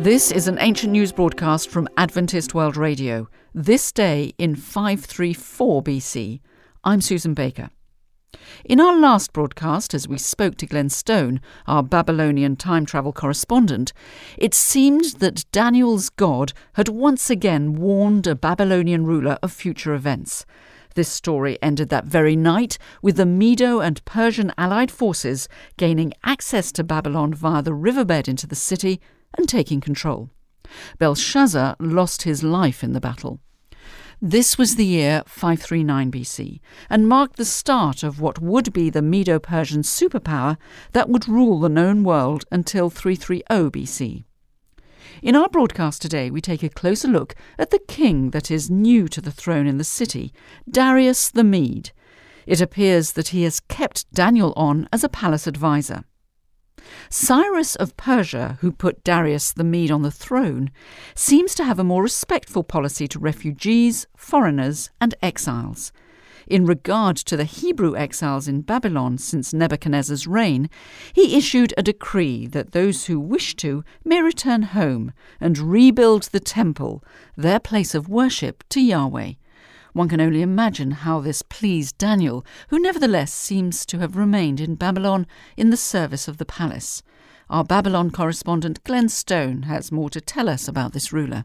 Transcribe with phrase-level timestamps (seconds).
[0.00, 3.28] This is an ancient news broadcast from Adventist World Radio.
[3.54, 6.40] This day in 534 BC.
[6.82, 7.68] I'm Susan Baker.
[8.64, 13.92] In our last broadcast, as we spoke to Glenn Stone, our Babylonian time travel correspondent,
[14.38, 20.46] it seemed that Daniel's God had once again warned a Babylonian ruler of future events.
[20.94, 25.46] This story ended that very night with the Medo and Persian allied forces
[25.76, 28.98] gaining access to Babylon via the riverbed into the city
[29.36, 30.30] and taking control.
[30.98, 33.40] Belshazzar lost his life in the battle.
[34.22, 39.00] This was the year 539 BC and marked the start of what would be the
[39.00, 40.58] Medo Persian superpower
[40.92, 44.24] that would rule the known world until 330 BC.
[45.22, 49.08] In our broadcast today, we take a closer look at the king that is new
[49.08, 50.34] to the throne in the city,
[50.68, 51.90] Darius the Mede.
[52.46, 56.04] It appears that he has kept Daniel on as a palace adviser.
[57.08, 60.70] Cyrus of Persia, who put Darius the Mede on the throne,
[61.14, 65.92] seems to have a more respectful policy to refugees, foreigners, and exiles.
[66.46, 70.68] In regard to the Hebrew exiles in Babylon since Nebuchadnezzar's reign,
[71.12, 76.40] he issued a decree that those who wish to may return home and rebuild the
[76.40, 77.04] temple,
[77.36, 79.34] their place of worship, to Yahweh.
[79.92, 84.76] One can only imagine how this pleased Daniel, who nevertheless seems to have remained in
[84.76, 87.02] Babylon in the service of the palace.
[87.48, 91.44] Our Babylon correspondent Glenn Stone has more to tell us about this ruler.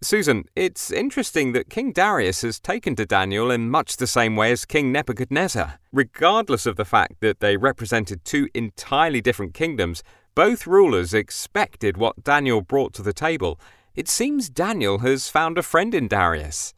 [0.00, 4.52] Susan, it's interesting that King Darius has taken to Daniel in much the same way
[4.52, 5.80] as King Nebuchadnezzar.
[5.92, 10.04] Regardless of the fact that they represented two entirely different kingdoms,
[10.36, 13.60] both rulers expected what Daniel brought to the table.
[13.96, 16.74] It seems Daniel has found a friend in Darius.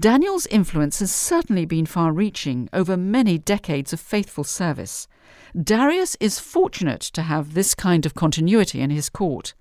[0.00, 5.06] Daniel's influence has certainly been far reaching over many decades of faithful service.
[5.54, 9.52] Darius is fortunate to have this kind of continuity in his court.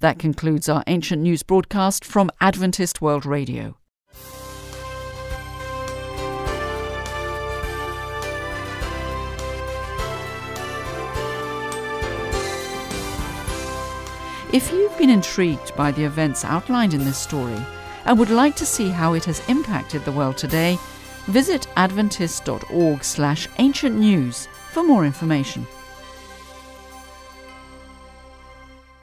[0.00, 3.76] That concludes our ancient news broadcast from Adventist World Radio.
[14.54, 17.60] If you've been intrigued by the events outlined in this story,
[18.06, 20.78] and would like to see how it has impacted the world today,
[21.26, 25.66] visit adventist.org/ancient news for more information.